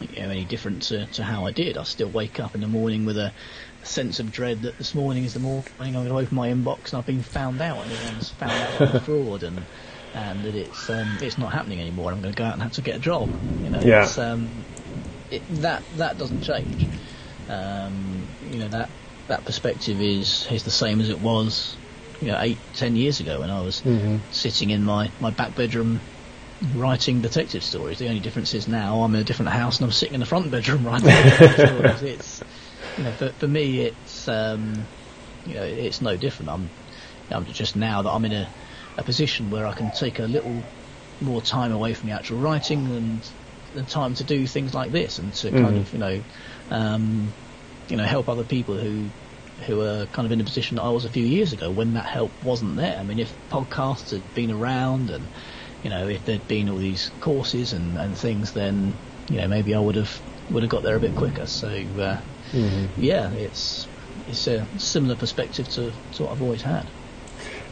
[0.00, 1.76] you know any different to, to how I did.
[1.76, 3.32] I still wake up in the morning with a
[3.82, 6.90] sense of dread that this morning is the morning I'm going to open my inbox
[6.90, 9.60] and I've been found out and everyone's found out I'm a fraud and
[10.14, 12.12] and that it's um, it's not happening anymore.
[12.12, 13.28] I'm going to go out and have to get a job.
[13.64, 14.08] You know, yeah.
[14.18, 14.48] Um,
[15.32, 16.86] it, that that doesn't change.
[17.48, 18.22] Um,
[18.52, 18.88] you know that
[19.30, 21.76] that perspective is is the same as it was,
[22.20, 24.18] you know, eight ten years ago when I was mm-hmm.
[24.32, 26.00] sitting in my, my back bedroom
[26.74, 27.98] writing detective stories.
[27.98, 30.26] The only difference is now I'm in a different house and I'm sitting in the
[30.26, 32.02] front bedroom writing detective stories.
[32.02, 32.42] It's
[32.98, 34.84] you know for for me it's um,
[35.46, 36.50] you know it's no different.
[36.50, 36.68] I'm
[37.30, 38.48] I'm just now that I'm in a
[38.98, 40.62] a position where I can take a little
[41.20, 43.20] more time away from the actual writing and
[43.74, 45.62] the time to do things like this and to mm.
[45.62, 46.22] kind of you know
[46.70, 47.32] um,
[47.88, 49.08] you know help other people who
[49.66, 51.94] who are kind of in a position that I was a few years ago when
[51.94, 52.96] that help wasn't there.
[52.98, 55.26] I mean, if podcasts had been around and
[55.82, 58.94] you know if there'd been all these courses and, and things, then
[59.28, 60.20] you know maybe I would have
[60.50, 61.46] would have got there a bit quicker.
[61.46, 62.20] So uh,
[62.52, 62.86] mm-hmm.
[62.96, 63.86] yeah, it's
[64.28, 66.86] it's a similar perspective to, to what I've always had.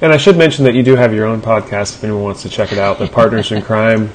[0.01, 2.49] And I should mention that you do have your own podcast if anyone wants to
[2.49, 4.11] check it out, the Partners in Crime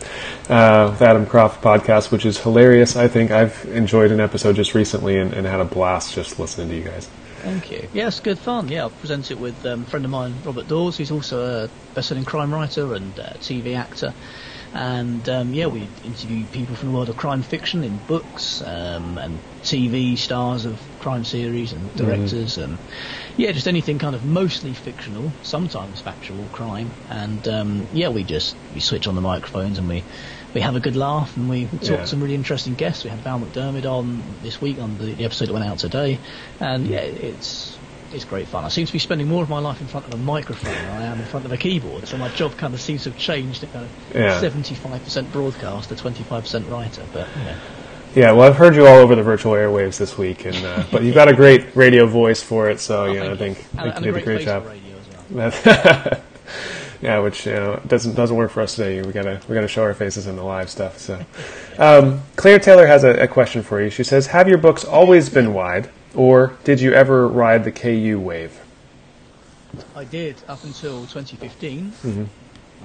[0.49, 2.95] uh, with Adam Croft podcast, which is hilarious.
[2.95, 6.69] I think I've enjoyed an episode just recently and, and had a blast just listening
[6.69, 7.09] to you guys.
[7.43, 7.89] Thank you.
[7.91, 8.69] Yes, good fun.
[8.69, 11.69] Yeah, I'll present it with um, a friend of mine, Robert Daws, who's also a
[11.93, 14.15] best-selling crime writer and uh, TV actor.
[14.73, 19.17] And um, yeah, we interview people from the world of crime fiction in books um,
[19.19, 21.97] and TV stars of crime series and mm-hmm.
[21.97, 22.71] directors mm-hmm.
[22.71, 22.77] and
[23.37, 26.89] yeah, just anything kind of mostly fictional, sometimes factual crime.
[27.09, 30.03] And um, yeah, we just we switch on the microphones and we
[30.53, 31.97] we have a good laugh and we, talk yeah.
[31.97, 33.03] to some really interesting guests.
[33.03, 36.19] We had Val McDermid on this week on the, the episode that went out today,
[36.59, 37.77] and yeah, it's
[38.13, 38.63] it's great fun.
[38.63, 41.01] I seem to be spending more of my life in front of a microphone than
[41.01, 43.19] I am in front of a keyboard, so my job kind of seems to have
[43.19, 44.39] changed to kind of yeah.
[44.39, 47.57] 75% broadcast to 25% writer, but you know.
[48.15, 51.01] Yeah, well, I've heard you all over the virtual airwaves this week, and uh, but
[51.01, 54.15] you've got a great radio voice for it, so oh, yeah, I think, you did
[54.15, 54.67] a great job.
[55.31, 55.51] Well.
[57.01, 59.01] yeah, which you know doesn't doesn't work for us today.
[59.01, 60.99] We gotta we gotta show our faces in the live stuff.
[60.99, 61.25] So,
[61.79, 63.89] um, Claire Taylor has a, a question for you.
[63.89, 68.19] She says, "Have your books always been wide?" Or did you ever ride the KU
[68.19, 68.59] wave?
[69.95, 71.91] I did up until 2015.
[71.91, 72.23] Mm-hmm.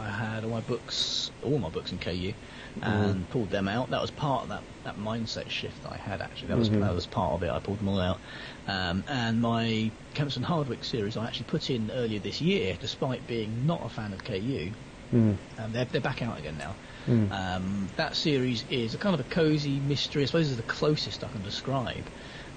[0.00, 2.32] I had all my books, all my books in KU,
[2.80, 3.22] and mm-hmm.
[3.24, 3.90] pulled them out.
[3.90, 6.22] That was part of that, that mindset shift that I had.
[6.22, 6.80] Actually, that was mm-hmm.
[6.80, 7.50] that was part of it.
[7.50, 8.18] I pulled them all out.
[8.66, 13.66] Um, and my Kempston Hardwick series, I actually put in earlier this year, despite being
[13.66, 14.70] not a fan of KU.
[15.12, 15.36] Mm.
[15.58, 16.74] Um, they're, they're back out again now.
[17.06, 17.32] Mm.
[17.32, 20.22] Um, that series is a kind of a cozy mystery.
[20.22, 22.04] I suppose is the closest I can describe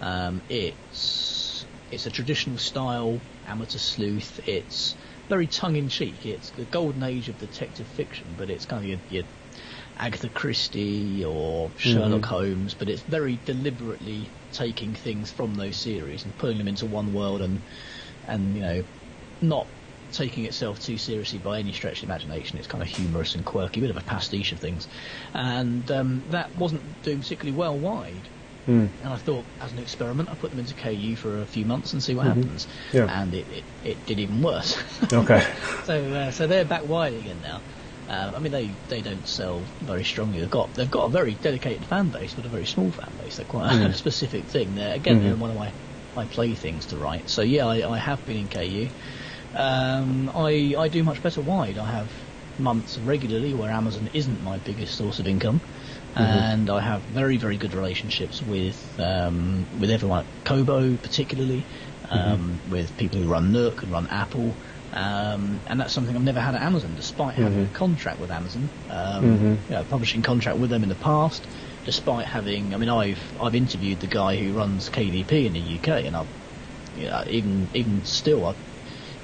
[0.02, 4.48] um, it's it's a traditional style amateur sleuth.
[4.48, 4.96] It's
[5.30, 6.26] very tongue in cheek.
[6.26, 9.24] It's the golden age of detective fiction, but it's kind of your, your
[9.98, 12.24] Agatha Christie or Sherlock mm-hmm.
[12.24, 17.14] Holmes, but it's very deliberately taking things from those series and putting them into one
[17.14, 17.62] world and
[18.28, 18.84] and you know
[19.42, 19.68] not
[20.12, 22.58] taking itself too seriously by any stretch of imagination.
[22.58, 24.88] It's kind of humorous and quirky, a bit of a pastiche of things,
[25.34, 28.28] and um, that wasn't doing particularly well wide.
[28.68, 28.90] Mm.
[29.04, 31.94] And I thought, as an experiment, I put them into KU for a few months
[31.94, 32.42] and see what mm-hmm.
[32.42, 32.68] happens.
[32.94, 33.22] Yeah.
[33.22, 34.78] And it, it, it, did even worse.
[35.14, 35.46] okay.
[35.86, 37.62] so uh, so they're back wide again now.
[38.08, 40.42] Uh, I mean, they, they don't sell very strongly.
[40.42, 43.38] They've got they've got a very dedicated fan base, but a very small fan base.
[43.38, 43.86] They're quite mm.
[43.86, 44.76] a specific thing.
[44.76, 45.26] They're, again, mm-hmm.
[45.26, 45.72] they're one of my,
[46.16, 47.30] my things to write.
[47.30, 48.90] So yeah, I, I have been in KU.
[49.56, 51.78] Um, I I do much better wide.
[51.78, 52.10] I have
[52.60, 55.62] months regularly where Amazon isn't my biggest source of income.
[56.16, 56.22] Mm-hmm.
[56.22, 61.66] and I have very very good relationships with um, with everyone at Kobo particularly,
[62.10, 62.72] um, mm-hmm.
[62.72, 64.58] with people who run Nook and run Apple,
[64.94, 67.76] Um, and that's something I've never had at Amazon, despite having Mm-hmm.
[67.76, 69.24] a contract with Amazon, um,
[69.70, 71.48] you know, publishing contract with them in the past.
[71.86, 76.06] Despite having, I mean, I've I've interviewed the guy who runs KDP in the UK,
[76.06, 76.28] and I've,
[76.94, 78.54] you know, even even still, I,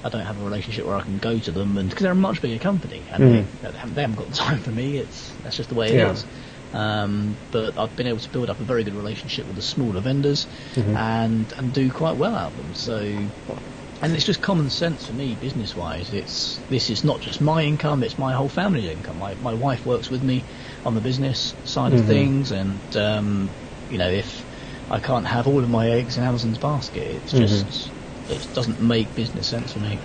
[0.03, 2.15] I don't have a relationship where I can go to them, and because they're a
[2.15, 4.97] much bigger company, and they, they, haven't, they haven't got the time for me.
[4.97, 6.25] It's that's just the way it is.
[6.73, 10.01] Um, but I've been able to build up a very good relationship with the smaller
[10.01, 10.47] vendors,
[10.95, 12.73] and and do quite well out of them.
[12.75, 13.57] So
[14.01, 17.63] and it's just common sense for me business wise it's this is not just my
[17.63, 19.17] income it's my whole family's income.
[19.19, 20.43] My, my wife works with me
[20.85, 23.49] on the business side of things and um,
[23.89, 24.45] you know if
[24.89, 27.89] I can't have all of my eggs in Amazon's basket it's just
[28.29, 29.97] it doesn't make business sense for me.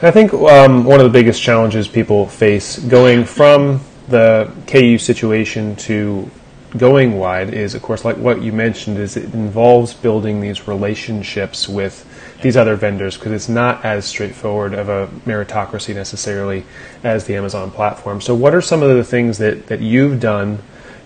[0.00, 5.76] I think um, one of the biggest challenges people face going from the KU situation
[5.76, 6.30] to
[6.76, 11.68] going wide is, of course, like what you mentioned, is it involves building these relationships
[11.68, 12.04] with
[12.42, 16.64] these other vendors because it's not as straightforward of a meritocracy necessarily
[17.02, 18.20] as the Amazon platform.
[18.20, 20.58] So, what are some of the things that, that you've done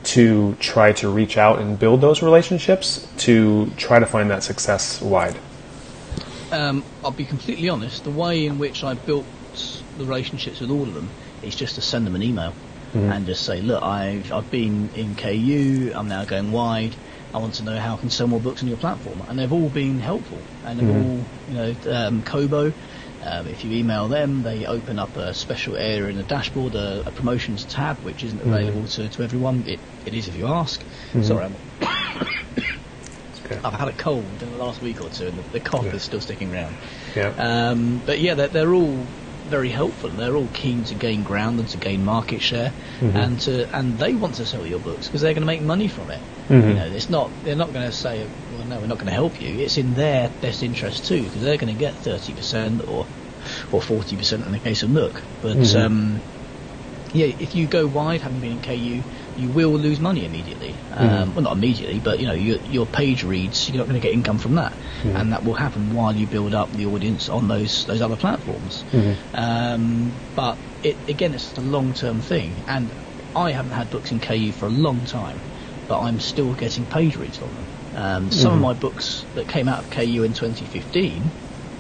[0.05, 5.01] to try to reach out and build those relationships to try to find that success
[5.03, 5.37] wide?
[6.53, 9.27] um, I'll be completely honest the way in which I built
[9.99, 11.09] the relationships with all of them
[11.43, 12.55] is just to send them an email
[12.95, 16.97] and just say look I've, I've been in KU I'm now going wide.
[17.33, 19.23] I want to know how I can sell more books on your platform.
[19.29, 20.47] And they've all been helpful.
[20.63, 22.73] And they've all you know um, Kobo
[23.21, 27.05] um, if you email them they open up a special area in the dashboard a,
[27.07, 29.65] a promotions tab which isn't available to, to everyone.
[29.67, 30.85] It, it is if you ask.
[31.23, 31.57] Sorry I'm
[33.45, 33.61] Okay.
[33.63, 35.95] I've had a cold in the last week or two, and the, the cough Yeah.
[35.95, 36.77] is still sticking around.
[37.17, 37.35] Yeah.
[37.71, 39.07] Um, but yeah, they're, they're all
[39.47, 40.11] very helpful.
[40.11, 43.17] They're all keen to gain ground and to gain market share, mm-hmm.
[43.17, 45.89] and to and they want to sell your books because they're going to make money
[45.89, 46.21] from it.
[46.49, 46.69] Mm-hmm.
[46.69, 49.13] You know, it's not they're not going to say, well, no, we're not going to
[49.13, 49.59] help you.
[49.59, 53.07] It's in their best interest too because they're going to get thirty percent or
[53.73, 55.23] or forty percent in the case of Nook.
[55.43, 55.79] But mm-hmm.
[55.79, 56.21] um,
[57.13, 59.03] yeah, if you go wide, having been in KU,
[59.39, 60.75] you will lose money immediately.
[60.91, 64.07] Um, well, not immediately, but you know your, your page reads, you're not going to
[64.07, 64.73] get income from that,
[65.05, 68.85] and that will happen while you build up the audience on those those other platforms.
[69.35, 72.91] Um, but it again, it's a long term thing, and
[73.37, 75.41] I haven't had books in KU for a long time,
[75.87, 77.67] but I'm still getting page reads on them.
[77.95, 81.23] Um, some of my books that came out of KU in 2015,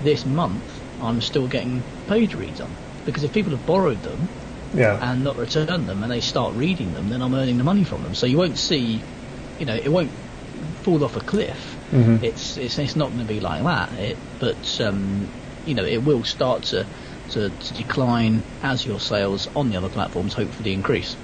[0.05, 0.63] this month
[1.01, 2.71] I'm still getting page reads on.
[3.05, 4.29] Because if people have borrowed them
[4.73, 4.99] Yeah.
[5.01, 8.03] and not return them and they start reading them, then I'm earning the money from
[8.03, 8.15] them.
[8.15, 9.03] So you won't see,
[9.59, 10.13] you know, it won't
[10.83, 11.79] fall off a cliff.
[12.25, 13.93] It's, it's it's not going to be like that.
[13.99, 15.31] It, but um,
[15.65, 16.89] you know, it will start to,
[17.29, 21.17] to to decline as your sales on the other platforms hopefully increase.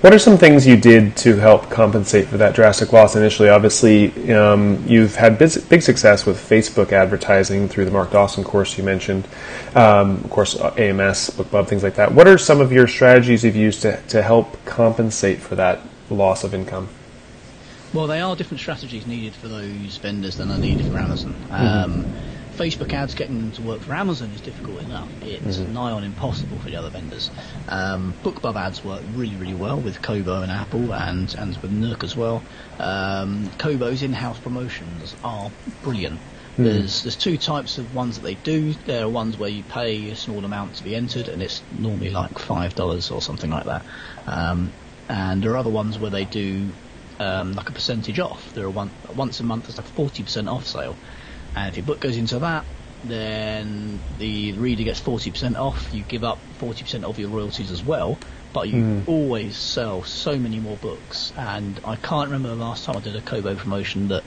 [0.00, 3.48] What are some things you did to help compensate for that drastic loss initially?
[3.48, 8.76] Obviously, um, you've had big, big success with Facebook advertising through the Mark Dawson course
[8.76, 9.26] you mentioned,
[9.74, 12.12] um, of course, uh, AMS, BookBub, things like that.
[12.12, 16.44] What are some of your strategies you've used to, to help compensate for that loss
[16.44, 16.88] of income?
[17.94, 21.34] Well, they are different strategies needed for those vendors than are needed for Amazon.
[21.50, 22.12] Um,
[22.54, 25.08] Facebook ads, getting them to work for Amazon is difficult enough.
[25.22, 27.30] It's nigh on impossible for the other vendors.
[27.68, 32.04] Um, BookBub ads work really, really well with Kobo and Apple and, and with Nook
[32.04, 32.42] as well.
[32.78, 35.50] Um, Kobo's in-house promotions are
[35.82, 36.20] brilliant.
[36.56, 38.74] There's there's two types of ones that they do.
[38.86, 42.10] There are ones where you pay a small amount to be entered, and it's normally
[42.10, 43.84] like five dollars or something like that.
[44.26, 44.70] Um,
[45.08, 46.68] and there are other ones where they do
[47.18, 48.54] um, like a percentage off.
[48.54, 50.96] There are one once a month there's like a forty percent off sale,
[51.54, 52.66] and if your book goes into that,
[53.02, 55.92] then the reader gets forty percent off.
[55.92, 58.18] You give up forty percent of your royalties as well,
[58.52, 61.32] but you always sell so many more books.
[61.36, 64.24] And I can't remember the last time I did a Kobo promotion that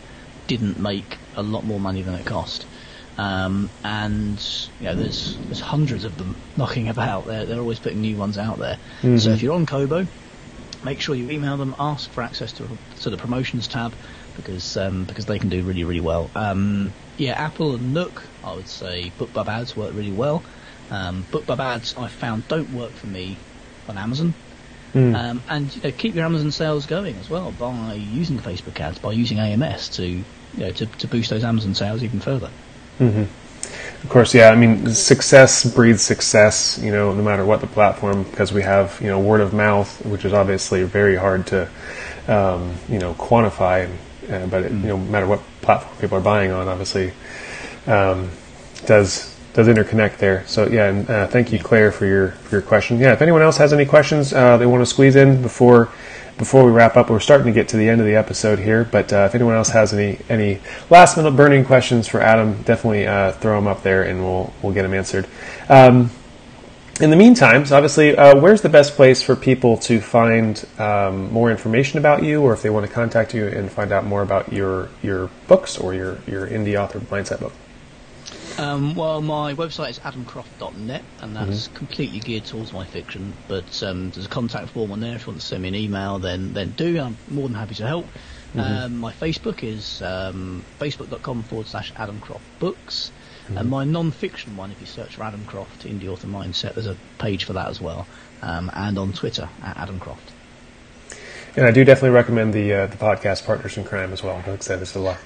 [0.47, 2.65] didn't make a lot more money than it cost.
[3.17, 4.39] Um, and
[4.79, 7.25] you know, there's there's hundreds of them knocking about.
[7.25, 8.77] They're they're always putting new ones out there.
[9.17, 10.07] So if you're on Kobo,
[10.83, 13.95] make sure you email them, ask for access to, to the promotions tab
[14.35, 16.29] because um, because they can do really really well.
[16.35, 20.43] Um, yeah, Apple and Nook, I would say BookBub ads work really well.
[20.89, 23.37] Um, BookBub ads I found don't work for me
[23.87, 24.33] on Amazon.
[25.15, 28.99] Um, and you know, keep your Amazon sales going as well by using Facebook ads,
[28.99, 30.23] by using AMS to you
[30.55, 32.49] know to, to boost those Amazon sales even further.
[34.03, 34.49] Of course, yeah.
[34.49, 36.79] I mean, success breeds success.
[36.81, 40.05] You know, no matter what the platform, because we have you know word of mouth,
[40.05, 41.69] which is obviously very hard to
[42.27, 43.89] um, you know quantify.
[44.29, 47.13] Uh, but it, you know, no matter what platform people are buying on, obviously
[47.85, 48.29] um,
[48.85, 50.45] does does interconnect there.
[50.47, 52.99] So yeah, and uh, thank you, Claire, for your for your question.
[52.99, 55.89] Yeah, if anyone else has any questions uh, they want to squeeze in before
[56.37, 58.87] before we wrap up, we're starting to get to the end of the episode here.
[58.91, 60.59] But uh, if anyone else has any any
[60.89, 64.73] last minute burning questions for Adam, definitely uh, throw them up there, and we'll we'll
[64.73, 65.27] get them answered.
[65.69, 66.11] Um,
[66.99, 71.31] in the meantime, so obviously, uh, where's the best place for people to find um,
[71.31, 74.21] more information about you, or if they want to contact you and find out more
[74.21, 77.53] about your your books or your your indie author mindset book?
[78.57, 81.75] Um, well, my website is adamcroft.net, and that's mm-hmm.
[81.75, 83.33] completely geared towards my fiction.
[83.47, 85.15] But um, there's a contact form on there.
[85.15, 86.99] If you want to send me an email, then then do.
[86.99, 88.05] I'm more than happy to help.
[88.55, 88.59] Mm-hmm.
[88.59, 93.11] Um, my Facebook is um, facebook.com forward slash adamcroftbooks.
[93.47, 93.57] Mm-hmm.
[93.57, 96.97] And my non-fiction one, if you search for Adam Croft, Indie Author Mindset, there's a
[97.17, 98.05] page for that as well.
[98.41, 100.31] Um, and on Twitter, at Adam Croft.
[101.55, 104.35] And I do definitely recommend the uh, the podcast Partners in Crime as well.
[104.35, 105.17] Like I said, it's a lot,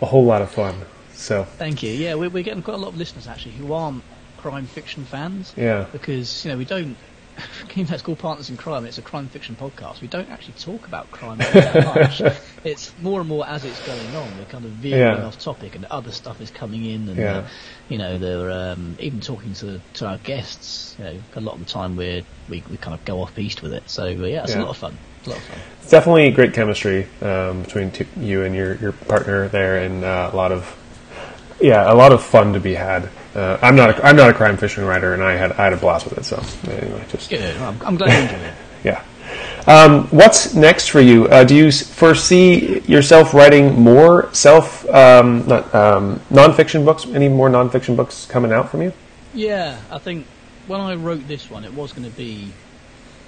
[0.00, 0.76] a whole lot of fun.
[1.12, 1.90] So thank you.
[1.90, 4.04] Yeah, we're, we're getting quite a lot of listeners actually who aren't
[4.38, 5.52] crime fiction fans.
[5.56, 5.86] Yeah.
[5.90, 6.96] Because you know we don't.
[7.74, 10.02] It's called Partners in Crime, and it's a crime fiction podcast.
[10.02, 12.20] We don't actually talk about crime that much.
[12.64, 14.38] it's more and more as it's going on.
[14.38, 15.24] We're kind of veering yeah.
[15.24, 17.36] off topic, and other stuff is coming in, and yeah.
[17.38, 17.48] uh,
[17.88, 20.96] you know they're um, even talking to to our guests.
[20.98, 23.62] You know, a lot of the time we we we kind of go off east
[23.62, 23.88] with it.
[23.88, 24.60] So uh, yeah, it's yeah.
[24.60, 24.98] a lot of fun.
[25.18, 25.58] It's a lot of fun.
[25.80, 30.30] It's definitely great chemistry um, between t- you and your your partner there, and uh,
[30.32, 30.76] a lot of
[31.60, 33.08] yeah, a lot of fun to be had.
[33.34, 35.72] Uh, I'm not a, I'm not a crime fiction writer, and I had I had
[35.72, 36.24] a blast with it.
[36.24, 38.54] So anyway, just yeah, I'm, I'm glad you enjoyed it.
[38.84, 39.04] yeah.
[39.66, 41.28] Um, what's next for you?
[41.28, 47.06] Uh, do you foresee yourself writing more self um, not, um, nonfiction books?
[47.06, 48.92] Any more nonfiction books coming out from you?
[49.34, 50.26] Yeah, I think
[50.66, 52.52] when I wrote this one, it was going to be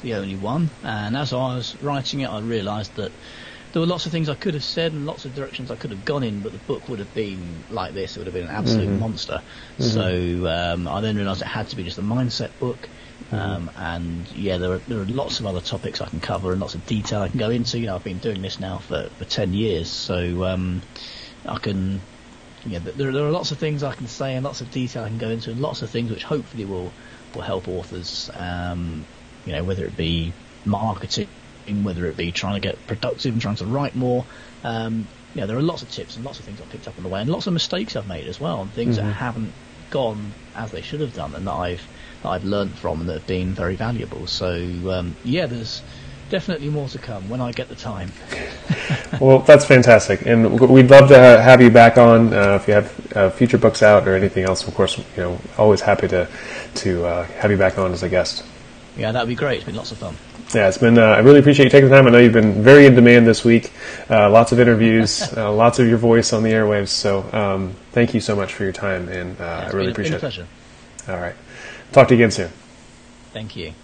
[0.02, 3.12] the only one, and as I was writing it, I realised that
[3.74, 5.90] there were lots of things I could have said and lots of directions I could
[5.90, 8.16] have gone in, but the book would have been like this.
[8.16, 9.00] It would have been an absolute mm-hmm.
[9.00, 9.42] monster.
[9.78, 9.82] Mm-hmm.
[9.82, 12.88] So um, I then realised it had to be just a mindset book.
[13.32, 13.34] Mm-hmm.
[13.34, 16.60] Um, and yeah, there are there are lots of other topics I can cover and
[16.60, 17.80] lots of detail I can go into.
[17.80, 20.80] You know, I've been doing this now for, for ten years, so um,
[21.44, 22.00] I can.
[22.64, 25.08] Yeah, there, there are lots of things I can say and lots of detail I
[25.08, 26.92] can go into, and lots of things which hopefully will
[27.34, 28.30] will help authors.
[28.36, 29.04] Um,
[29.44, 30.32] you know, whether it be
[30.64, 31.28] marketing
[31.66, 34.24] whether it be trying to get productive and trying to write more.
[34.62, 37.02] Um, yeah, there are lots of tips and lots of things I've picked up on
[37.02, 39.08] the way, and lots of mistakes I've made as well, and things mm-hmm.
[39.08, 39.52] that haven't
[39.90, 41.86] gone as they should have done, and that I've
[42.22, 44.26] that I've learned from, and that have been very valuable.
[44.26, 44.54] So
[44.90, 45.82] um, yeah, there's
[46.30, 48.12] definitely more to come when I get the time.
[49.20, 53.16] well, that's fantastic, and we'd love to have you back on uh, if you have
[53.16, 54.66] uh, future books out or anything else.
[54.66, 56.28] Of course, you know, always happy to
[56.76, 58.44] to uh, have you back on as a guest.
[58.96, 59.56] Yeah, that'd be great.
[59.56, 60.16] It's been lots of fun.
[60.54, 60.98] Yeah, it's been.
[60.98, 62.06] Uh, I really appreciate you taking the time.
[62.06, 63.72] I know you've been very in demand this week.
[64.08, 66.88] Uh, lots of interviews, uh, lots of your voice on the airwaves.
[66.88, 70.12] So um, thank you so much for your time, and uh, yeah, I really been,
[70.12, 70.46] appreciate it.
[71.08, 71.34] All right,
[71.92, 72.50] talk to you again soon.
[73.32, 73.74] Thank you.